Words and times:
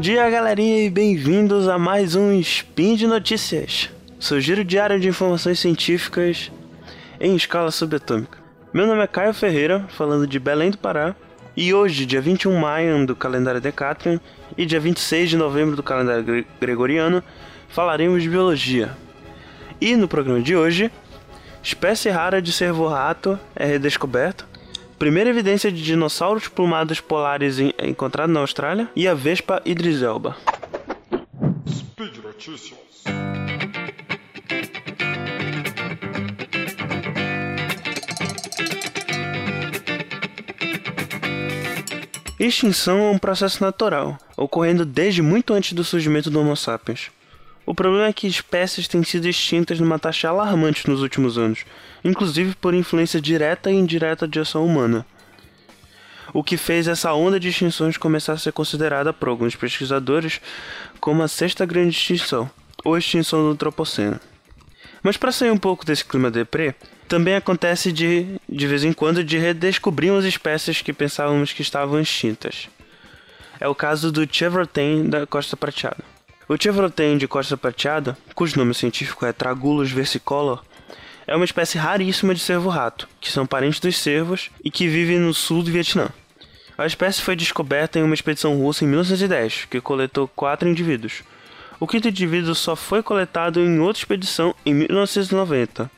dia, 0.00 0.30
galerinha, 0.30 0.86
e 0.86 0.88
bem-vindos 0.88 1.68
a 1.68 1.76
mais 1.76 2.14
um 2.14 2.32
Spin 2.32 2.96
de 2.96 3.06
Notícias, 3.06 3.90
seu 4.18 4.40
giro 4.40 4.64
diário 4.64 4.98
de 4.98 5.08
informações 5.08 5.58
científicas 5.58 6.50
em 7.20 7.36
escala 7.36 7.70
subatômica. 7.70 8.38
Meu 8.72 8.86
nome 8.86 9.02
é 9.02 9.06
Caio 9.06 9.34
Ferreira, 9.34 9.84
falando 9.90 10.26
de 10.26 10.38
Belém 10.38 10.70
do 10.70 10.78
Pará, 10.78 11.14
e 11.54 11.74
hoje, 11.74 12.06
dia 12.06 12.18
21 12.18 12.54
de 12.54 12.58
maio 12.58 13.06
do 13.06 13.14
calendário 13.14 13.60
Decatrian 13.60 14.18
e 14.56 14.64
dia 14.64 14.80
26 14.80 15.28
de 15.28 15.36
novembro 15.36 15.76
do 15.76 15.82
calendário 15.82 16.46
gregoriano, 16.58 17.22
falaremos 17.68 18.22
de 18.22 18.30
biologia. 18.30 18.96
E 19.78 19.94
no 19.96 20.08
programa 20.08 20.40
de 20.40 20.56
hoje, 20.56 20.90
espécie 21.62 22.08
rara 22.08 22.40
de 22.40 22.54
cervo-rato 22.54 23.38
é 23.54 23.66
redescoberta, 23.66 24.46
primeira 24.98 25.30
evidência 25.30 25.70
de 25.70 25.82
dinossauros 25.82 26.48
plumados 26.48 27.00
polares 27.00 27.58
encontrado 27.58 28.30
na 28.30 28.40
Austrália 28.40 28.88
e 28.96 29.06
a 29.06 29.14
Vespa 29.14 29.62
idriselba. 29.64 30.36
Speed 31.68 32.16
Notícias. 32.18 32.78
Extinção 42.40 42.98
é 43.00 43.10
um 43.10 43.18
processo 43.18 43.62
natural, 43.62 44.16
ocorrendo 44.36 44.84
desde 44.84 45.22
muito 45.22 45.52
antes 45.52 45.72
do 45.72 45.82
surgimento 45.82 46.30
do 46.30 46.40
Homo 46.40 46.56
sapiens. 46.56 47.10
O 47.68 47.74
problema 47.74 48.06
é 48.06 48.12
que 48.14 48.26
espécies 48.26 48.88
têm 48.88 49.02
sido 49.02 49.28
extintas 49.28 49.78
numa 49.78 49.98
taxa 49.98 50.30
alarmante 50.30 50.88
nos 50.88 51.02
últimos 51.02 51.36
anos, 51.36 51.66
inclusive 52.02 52.54
por 52.54 52.72
influência 52.72 53.20
direta 53.20 53.70
e 53.70 53.74
indireta 53.74 54.26
de 54.26 54.40
ação 54.40 54.64
humana. 54.64 55.04
O 56.32 56.42
que 56.42 56.56
fez 56.56 56.88
essa 56.88 57.12
onda 57.12 57.38
de 57.38 57.48
extinções 57.48 57.98
começar 57.98 58.32
a 58.32 58.38
ser 58.38 58.52
considerada 58.52 59.12
por 59.12 59.28
alguns 59.28 59.54
pesquisadores 59.54 60.40
como 60.98 61.22
a 61.22 61.28
sexta 61.28 61.66
grande 61.66 61.94
extinção, 61.94 62.50
ou 62.82 62.96
extinção 62.96 63.42
do 63.42 63.50
Antropoceno. 63.50 64.18
Mas 65.02 65.18
para 65.18 65.30
sair 65.30 65.50
um 65.50 65.58
pouco 65.58 65.84
desse 65.84 66.06
clima 66.06 66.30
deprê, 66.30 66.74
também 67.06 67.34
acontece 67.34 67.92
de, 67.92 68.40
de 68.48 68.66
vez 68.66 68.82
em 68.82 68.94
quando 68.94 69.22
de 69.22 69.36
redescobrirmos 69.36 70.24
espécies 70.24 70.80
que 70.80 70.94
pensávamos 70.94 71.52
que 71.52 71.60
estavam 71.60 72.00
extintas. 72.00 72.70
É 73.60 73.68
o 73.68 73.74
caso 73.74 74.10
do 74.10 74.26
Chevrotain 74.26 75.04
da 75.04 75.26
Costa 75.26 75.54
Prateada. 75.54 76.17
O 76.48 76.56
Chevrotain 76.58 77.18
de 77.18 77.28
costa 77.28 77.58
prateada, 77.58 78.16
cujo 78.34 78.56
nome 78.56 78.72
científico 78.72 79.26
é 79.26 79.34
Tragulus 79.34 79.90
versicolor, 79.90 80.64
é 81.26 81.36
uma 81.36 81.44
espécie 81.44 81.76
raríssima 81.76 82.34
de 82.34 82.40
cervo-rato, 82.40 83.06
que 83.20 83.30
são 83.30 83.46
parentes 83.46 83.80
dos 83.80 83.98
cervos 83.98 84.50
e 84.64 84.70
que 84.70 84.88
vive 84.88 85.18
no 85.18 85.34
sul 85.34 85.62
do 85.62 85.70
Vietnã. 85.70 86.08
A 86.78 86.86
espécie 86.86 87.20
foi 87.20 87.36
descoberta 87.36 87.98
em 87.98 88.02
uma 88.02 88.14
expedição 88.14 88.56
russa 88.56 88.82
em 88.82 88.88
1910, 88.88 89.66
que 89.66 89.78
coletou 89.78 90.26
quatro 90.26 90.66
indivíduos. 90.66 91.22
O 91.78 91.86
quinto 91.86 92.08
indivíduo 92.08 92.54
só 92.54 92.74
foi 92.74 93.02
coletado 93.02 93.60
em 93.60 93.78
outra 93.78 94.00
expedição 94.00 94.54
em 94.64 94.72
1990, 94.72 95.90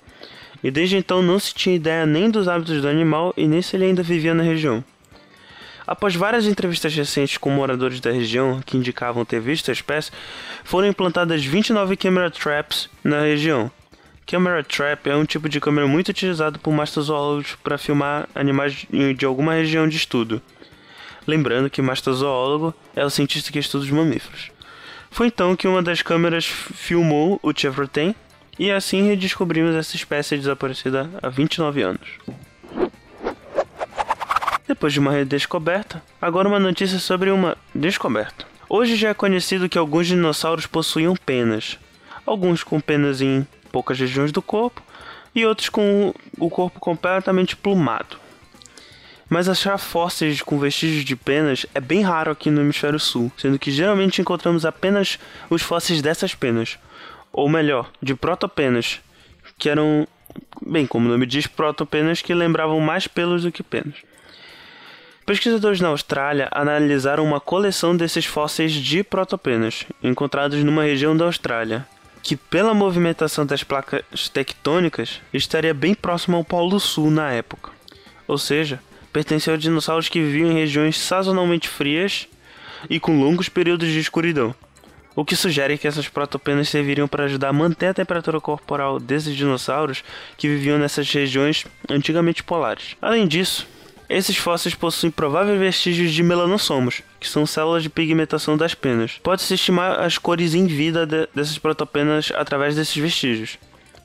e 0.64 0.70
desde 0.72 0.96
então 0.96 1.22
não 1.22 1.38
se 1.38 1.54
tinha 1.54 1.76
ideia 1.76 2.04
nem 2.04 2.28
dos 2.28 2.48
hábitos 2.48 2.82
do 2.82 2.88
animal 2.88 3.32
e 3.36 3.46
nem 3.46 3.62
se 3.62 3.76
ele 3.76 3.84
ainda 3.84 4.02
vivia 4.02 4.34
na 4.34 4.42
região. 4.42 4.82
Após 5.90 6.14
várias 6.14 6.46
entrevistas 6.46 6.94
recentes 6.94 7.36
com 7.36 7.50
moradores 7.50 7.98
da 7.98 8.12
região 8.12 8.62
que 8.64 8.76
indicavam 8.76 9.24
ter 9.24 9.40
visto 9.40 9.70
a 9.70 9.72
espécie, 9.72 10.12
foram 10.62 10.86
implantadas 10.86 11.44
29 11.44 11.96
camera 11.96 12.30
traps 12.30 12.88
na 13.02 13.22
região. 13.22 13.68
Camera 14.24 14.62
trap 14.62 15.08
é 15.08 15.16
um 15.16 15.24
tipo 15.24 15.48
de 15.48 15.58
câmera 15.58 15.88
muito 15.88 16.10
utilizado 16.10 16.60
por 16.60 16.72
mastozoólogos 16.72 17.56
para 17.56 17.76
filmar 17.76 18.28
animais 18.36 18.86
de 19.16 19.26
alguma 19.26 19.54
região 19.54 19.88
de 19.88 19.96
estudo. 19.96 20.40
Lembrando 21.26 21.68
que 21.68 21.82
mastozoólogo 21.82 22.72
é 22.94 23.04
o 23.04 23.10
cientista 23.10 23.50
que 23.50 23.58
estuda 23.58 23.82
os 23.82 23.90
mamíferos. 23.90 24.52
Foi 25.10 25.26
então 25.26 25.56
que 25.56 25.66
uma 25.66 25.82
das 25.82 26.02
câmeras 26.02 26.46
filmou 26.46 27.40
o 27.42 27.52
Chevrolet 27.52 28.14
e 28.56 28.70
assim 28.70 29.08
redescobrimos 29.08 29.74
essa 29.74 29.96
espécie 29.96 30.36
desaparecida 30.36 31.10
há 31.20 31.28
29 31.28 31.82
anos. 31.82 32.08
Depois 34.70 34.92
de 34.92 35.00
uma 35.00 35.10
redescoberta, 35.10 36.00
agora 36.22 36.46
uma 36.46 36.60
notícia 36.60 37.00
sobre 37.00 37.32
uma 37.32 37.58
descoberta. 37.74 38.46
Hoje 38.68 38.94
já 38.94 39.08
é 39.08 39.14
conhecido 39.14 39.68
que 39.68 39.76
alguns 39.76 40.06
dinossauros 40.06 40.64
possuíam 40.64 41.16
penas, 41.16 41.76
alguns 42.24 42.62
com 42.62 42.80
penas 42.80 43.20
em 43.20 43.44
poucas 43.72 43.98
regiões 43.98 44.30
do 44.30 44.40
corpo 44.40 44.80
e 45.34 45.44
outros 45.44 45.68
com 45.68 46.14
o 46.38 46.48
corpo 46.48 46.78
completamente 46.78 47.56
plumado. 47.56 48.16
Mas 49.28 49.48
achar 49.48 49.76
fósseis 49.76 50.40
com 50.40 50.56
vestígios 50.56 51.04
de 51.04 51.16
penas 51.16 51.66
é 51.74 51.80
bem 51.80 52.02
raro 52.02 52.30
aqui 52.30 52.48
no 52.48 52.60
hemisfério 52.60 53.00
sul, 53.00 53.32
sendo 53.36 53.58
que 53.58 53.72
geralmente 53.72 54.20
encontramos 54.20 54.64
apenas 54.64 55.18
os 55.50 55.62
fósseis 55.62 56.00
dessas 56.00 56.32
penas, 56.32 56.78
ou 57.32 57.48
melhor, 57.48 57.90
de 58.00 58.14
protopenas, 58.14 59.00
que 59.58 59.68
eram, 59.68 60.06
bem, 60.64 60.86
como 60.86 61.08
o 61.08 61.10
nome 61.10 61.26
diz, 61.26 61.48
protopenas 61.48 62.22
que 62.22 62.32
lembravam 62.32 62.78
mais 62.78 63.08
pelos 63.08 63.42
do 63.42 63.50
que 63.50 63.64
penas. 63.64 64.08
Pesquisadores 65.26 65.80
na 65.80 65.88
Austrália 65.88 66.48
analisaram 66.50 67.24
uma 67.24 67.40
coleção 67.40 67.96
desses 67.96 68.24
fósseis 68.24 68.72
de 68.72 69.04
protopenas, 69.04 69.84
encontrados 70.02 70.62
numa 70.64 70.82
região 70.82 71.16
da 71.16 71.26
Austrália, 71.26 71.86
que 72.22 72.36
pela 72.36 72.74
movimentação 72.74 73.46
das 73.46 73.62
placas 73.62 74.28
tectônicas 74.28 75.20
estaria 75.32 75.72
bem 75.72 75.94
próximo 75.94 76.36
ao 76.36 76.44
Polo 76.44 76.80
Sul 76.80 77.10
na 77.10 77.30
época. 77.30 77.70
Ou 78.26 78.38
seja, 78.38 78.80
pertenceu 79.12 79.54
a 79.54 79.56
dinossauros 79.56 80.08
que 80.08 80.20
viviam 80.20 80.50
em 80.50 80.54
regiões 80.54 80.98
sazonalmente 80.98 81.68
frias 81.68 82.26
e 82.88 82.98
com 82.98 83.20
longos 83.20 83.48
períodos 83.48 83.88
de 83.88 84.00
escuridão. 84.00 84.54
O 85.14 85.24
que 85.24 85.36
sugere 85.36 85.76
que 85.76 85.88
essas 85.88 86.08
protopenas 86.08 86.68
serviriam 86.68 87.08
para 87.08 87.24
ajudar 87.24 87.48
a 87.48 87.52
manter 87.52 87.88
a 87.88 87.94
temperatura 87.94 88.40
corporal 88.40 88.98
desses 88.98 89.36
dinossauros 89.36 90.02
que 90.36 90.48
viviam 90.48 90.78
nessas 90.78 91.10
regiões 91.12 91.66
antigamente 91.88 92.42
polares. 92.42 92.96
Além 93.02 93.26
disso, 93.26 93.66
esses 94.10 94.36
fósseis 94.36 94.74
possuem 94.74 95.12
prováveis 95.12 95.58
vestígios 95.58 96.12
de 96.12 96.20
melanossomos, 96.20 97.00
que 97.20 97.28
são 97.28 97.46
células 97.46 97.84
de 97.84 97.88
pigmentação 97.88 98.56
das 98.56 98.74
penas. 98.74 99.20
Pode-se 99.22 99.54
estimar 99.54 100.00
as 100.00 100.18
cores 100.18 100.52
em 100.52 100.66
vida 100.66 101.06
de, 101.06 101.28
dessas 101.32 101.58
protopenas 101.58 102.32
através 102.34 102.74
desses 102.74 102.96
vestígios, 102.96 103.56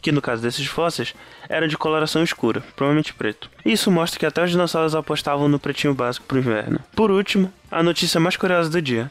que 0.03 0.11
no 0.11 0.21
caso 0.21 0.43
desses 0.43 0.67
fósseis 0.67 1.15
eram 1.49 1.67
de 1.67 1.75
coloração 1.75 2.21
escura, 2.21 2.63
provavelmente 2.75 3.15
preto. 3.15 3.49
Isso 3.65 3.89
mostra 3.89 4.19
que 4.19 4.25
até 4.27 4.43
os 4.43 4.51
dinossauros 4.51 4.93
apostavam 4.93 5.47
no 5.47 5.57
pretinho 5.57 5.95
básico 5.95 6.27
para 6.27 6.35
o 6.35 6.39
inverno. 6.39 6.79
Por 6.95 7.09
último, 7.09 7.51
a 7.71 7.81
notícia 7.81 8.19
mais 8.19 8.37
curiosa 8.37 8.69
do 8.69 8.79
dia. 8.79 9.09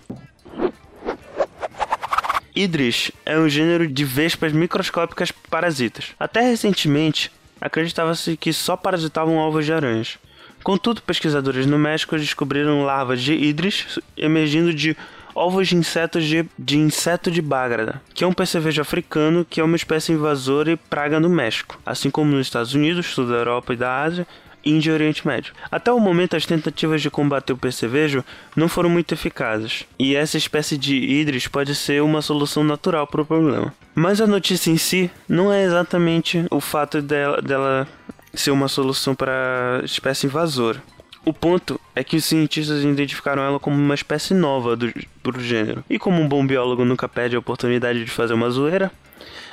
Idris 2.55 3.11
é 3.27 3.37
um 3.37 3.49
gênero 3.49 3.89
de 3.89 4.05
vespas 4.05 4.53
microscópicas 4.53 5.33
parasitas. 5.33 6.13
Até 6.21 6.41
recentemente, 6.41 7.33
acreditava-se 7.61 8.37
que 8.37 8.53
só 8.53 8.77
parasitavam 8.77 9.39
ovos 9.39 9.65
de 9.65 9.73
aranhas. 9.73 10.19
Contudo, 10.65 11.03
pesquisadores 11.03 11.67
no 11.67 11.79
México 11.79 12.17
descobriram 12.17 12.85
larvas 12.85 13.21
de 13.21 13.35
hidris 13.35 13.99
emergindo 14.17 14.73
de 14.73 14.97
ovos 15.35 15.69
de 15.69 15.77
insetos 15.77 16.25
de, 16.25 16.49
de 16.59 16.79
inseto 16.79 17.31
de 17.31 17.43
bagrada, 17.43 18.01
que 18.15 18.25
é 18.25 18.27
um 18.27 18.33
percevejo 18.33 18.81
africano 18.81 19.47
que 19.49 19.61
é 19.61 19.65
uma 19.65 19.77
espécie 19.77 20.13
invasora 20.13 20.73
e 20.73 20.77
praga 20.77 21.21
no 21.21 21.29
México, 21.29 21.79
assim 21.85 22.09
como 22.09 22.31
nos 22.31 22.47
Estados 22.47 22.73
Unidos, 22.73 23.07
sul 23.07 23.27
da 23.27 23.35
Europa 23.35 23.75
e 23.75 23.77
da 23.77 24.03
Ásia, 24.03 24.27
Índia 24.65 24.91
e 24.91 24.95
Oriente 24.95 25.27
Médio. 25.27 25.53
Até 25.71 25.93
o 25.93 26.01
momento, 26.01 26.35
as 26.35 26.47
tentativas 26.47 27.03
de 27.03 27.11
combater 27.11 27.53
o 27.53 27.59
percevejo 27.59 28.25
não 28.57 28.67
foram 28.67 28.89
muito 28.89 29.13
eficazes, 29.13 29.85
e 29.99 30.17
essa 30.17 30.39
espécie 30.39 30.79
de 30.79 30.97
hidris 30.97 31.47
pode 31.47 31.75
ser 31.75 32.03
uma 32.03 32.23
solução 32.23 32.65
natural 32.65 33.07
para 33.07 33.21
o 33.21 33.27
problema. 33.27 33.75
Mas 33.95 34.21
a 34.21 34.27
notícia 34.27 34.71
em 34.71 34.79
si 34.79 35.11
não 35.29 35.53
é 35.53 35.63
exatamente 35.63 36.47
o 36.51 36.61
fato 36.61 37.03
dela, 37.03 37.43
dela 37.43 37.87
ser 38.35 38.51
uma 38.51 38.69
solução 38.69 39.15
para 39.15 39.81
a 39.83 39.85
espécie 39.85 40.27
invasora. 40.27 40.83
O 41.25 41.33
ponto 41.33 41.81
é 41.95 42.05
que 42.05 42.17
os 42.17 42.25
cientistas 42.25 42.85
identificaram 42.85 43.43
ela 43.43 43.59
como 43.59 43.77
uma 43.77 43.95
espécie 43.95 44.35
nova 44.35 44.77
do, 44.77 44.93
do 45.23 45.41
gênero. 45.41 45.83
E 45.89 45.99
como 45.99 46.21
um 46.21 46.29
bom 46.29 46.47
biólogo 46.47 46.85
nunca 46.85 47.09
perde 47.09 47.35
a 47.35 47.39
oportunidade 47.39 48.05
de 48.05 48.11
fazer 48.11 48.35
uma 48.35 48.51
zoeira, 48.51 48.93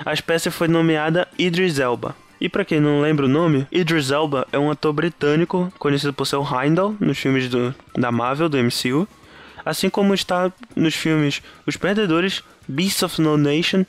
a 0.06 0.14
espécie 0.14 0.52
foi 0.52 0.68
nomeada 0.68 1.28
Idris 1.38 1.80
Elba. 1.80 2.16
E 2.42 2.50
para 2.50 2.66
quem 2.66 2.82
não 2.82 3.02
lembra 3.02 3.26
o 3.26 3.30
nome, 3.30 3.68
Idris 3.72 4.12
Elba 4.12 4.48
é 4.52 4.60
um 4.60 4.70
ator 4.70 4.92
britânico 4.92 5.72
conhecido 5.78 6.12
por 6.12 6.26
seu 6.26 6.44
Heimdall 6.44 6.96
nos 7.00 7.18
filmes 7.18 7.48
do, 7.48 7.74
da 7.96 8.12
Marvel, 8.12 8.50
do 8.50 8.58
MCU, 8.58 9.08
assim 9.64 9.90
como 9.90 10.14
está 10.14 10.52
nos 10.76 10.96
filmes 10.96 11.42
Os 11.66 11.78
Perdedores, 11.78 12.44
Beasts 12.68 13.04
of 13.04 13.22
No 13.22 13.38
Nation 13.38 13.86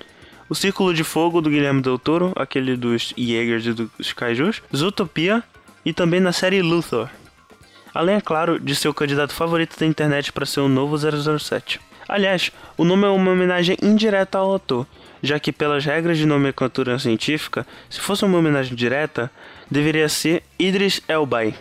o 0.53 0.55
Círculo 0.55 0.93
de 0.93 1.03
Fogo 1.03 1.41
do 1.41 1.49
Guilherme 1.49 1.81
Del 1.81 1.99
Toro, 1.99 2.31
aquele 2.37 2.77
dos 2.77 3.15
Jaegers 3.17 3.65
e 3.65 3.73
dos 3.73 4.13
Kaijus, 4.13 4.63
Zootopia 4.77 5.43
e 5.83 5.95
também 5.95 6.21
na 6.21 6.31
série 6.31 6.61
Luthor. 6.61 7.09
Além, 7.95 8.17
é 8.17 8.21
claro, 8.21 8.61
de 8.61 8.75
ser 8.75 8.89
o 8.89 8.93
candidato 8.93 9.33
favorito 9.33 9.81
da 9.81 9.87
internet 9.87 10.31
para 10.31 10.45
ser 10.45 10.61
o 10.61 10.69
novo 10.69 10.95
007. 10.99 11.81
Aliás, 12.07 12.53
o 12.77 12.85
nome 12.85 13.07
é 13.07 13.09
uma 13.09 13.31
homenagem 13.31 13.79
indireta 13.83 14.37
ao 14.37 14.55
ator, 14.55 14.87
já 15.23 15.41
que 15.41 15.53
pelas 15.53 15.87
regras 15.87 16.19
de 16.19 16.27
nomenclatura 16.27 16.99
científica, 16.99 17.67
se 17.89 17.99
fosse 17.99 18.23
uma 18.23 18.37
homenagem 18.37 18.75
direta, 18.75 19.31
deveria 19.71 20.07
ser 20.07 20.43
Idris 20.59 21.01
Elbay. 21.09 21.55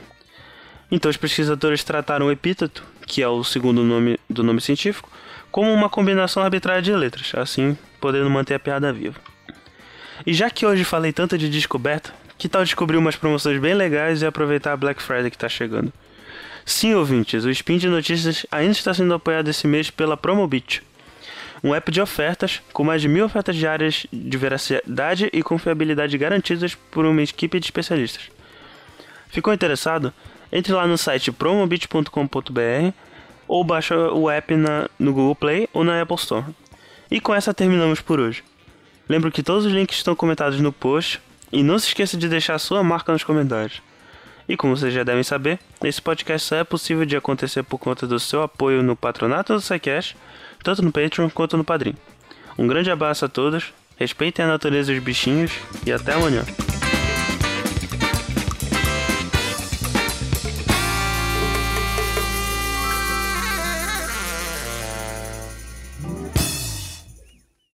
Então 0.91 1.09
os 1.09 1.15
pesquisadores 1.15 1.81
trataram 1.81 2.25
o 2.25 2.31
epíteto, 2.31 2.83
que 3.07 3.23
é 3.23 3.27
o 3.29 3.41
segundo 3.41 3.83
nome 3.83 4.19
do 4.29 4.43
nome 4.43 4.59
científico, 4.59 5.09
como 5.49 5.71
uma 5.71 5.87
combinação 5.87 6.43
arbitrária 6.43 6.81
de 6.81 6.93
letras, 6.93 7.31
assim 7.35 7.77
podendo 8.01 8.29
manter 8.29 8.55
a 8.55 8.59
piada 8.59 8.91
viva. 8.91 9.19
E 10.25 10.33
já 10.33 10.49
que 10.49 10.65
hoje 10.65 10.83
falei 10.83 11.13
tanto 11.13 11.37
de 11.37 11.49
descoberta, 11.49 12.13
que 12.37 12.49
tal 12.49 12.63
descobrir 12.63 12.97
umas 12.97 13.15
promoções 13.15 13.59
bem 13.59 13.73
legais 13.73 14.21
e 14.21 14.25
aproveitar 14.25 14.73
a 14.73 14.77
Black 14.77 15.01
Friday 15.01 15.29
que 15.29 15.37
está 15.37 15.47
chegando? 15.47 15.93
Sim, 16.65 16.95
ouvintes, 16.95 17.45
o 17.45 17.49
Spin 17.49 17.77
de 17.77 17.87
Notícias 17.87 18.45
ainda 18.51 18.71
está 18.71 18.93
sendo 18.93 19.13
apoiado 19.13 19.47
esse 19.47 19.67
mês 19.67 19.89
pela 19.89 20.17
Promobit, 20.17 20.83
um 21.63 21.73
app 21.73 21.91
de 21.91 22.01
ofertas 22.01 22.61
com 22.73 22.83
mais 22.83 23.01
de 23.01 23.07
mil 23.07 23.25
ofertas 23.25 23.55
diárias 23.55 24.05
de 24.11 24.37
veracidade 24.37 25.29
e 25.31 25.43
confiabilidade 25.43 26.17
garantidas 26.17 26.75
por 26.75 27.05
uma 27.05 27.21
equipe 27.21 27.59
de 27.59 27.65
especialistas. 27.65 28.31
Ficou 29.29 29.53
interessado? 29.53 30.13
Entre 30.51 30.73
lá 30.73 30.85
no 30.85 30.97
site 30.97 31.31
promobit.com.br 31.31 32.93
ou 33.47 33.63
baixa 33.63 33.95
o 34.11 34.29
app 34.29 34.55
na, 34.55 34.89
no 34.97 35.13
Google 35.13 35.35
Play 35.35 35.69
ou 35.73 35.83
na 35.83 36.01
Apple 36.01 36.15
Store. 36.15 36.45
E 37.11 37.19
com 37.19 37.35
essa 37.35 37.53
terminamos 37.53 37.99
por 37.99 38.21
hoje. 38.21 38.41
Lembro 39.09 39.29
que 39.29 39.43
todos 39.43 39.65
os 39.65 39.73
links 39.73 39.97
estão 39.97 40.15
comentados 40.15 40.61
no 40.61 40.71
post 40.71 41.19
e 41.51 41.61
não 41.61 41.77
se 41.77 41.87
esqueça 41.87 42.15
de 42.15 42.29
deixar 42.29 42.57
sua 42.57 42.81
marca 42.81 43.11
nos 43.11 43.25
comentários. 43.25 43.81
E 44.47 44.55
como 44.55 44.75
vocês 44.75 44.93
já 44.93 45.03
devem 45.03 45.23
saber, 45.23 45.59
esse 45.83 46.01
podcast 46.01 46.47
só 46.47 46.55
é 46.55 46.63
possível 46.63 47.05
de 47.05 47.17
acontecer 47.17 47.63
por 47.63 47.77
conta 47.77 48.07
do 48.07 48.19
seu 48.19 48.41
apoio 48.41 48.81
no 48.81 48.95
patronato 48.95 49.53
do 49.53 49.61
SciCast, 49.61 50.15
tanto 50.63 50.81
no 50.81 50.91
Patreon 50.91 51.29
quanto 51.29 51.57
no 51.57 51.63
Padrim. 51.63 51.95
Um 52.57 52.67
grande 52.67 52.89
abraço 52.89 53.25
a 53.25 53.29
todos, 53.29 53.73
respeitem 53.97 54.45
a 54.45 54.47
natureza 54.47 54.93
e 54.93 54.97
os 54.97 55.03
bichinhos 55.03 55.51
e 55.85 55.91
até 55.91 56.13
amanhã. 56.13 56.43